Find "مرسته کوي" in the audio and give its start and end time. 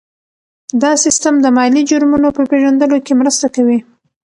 3.21-3.79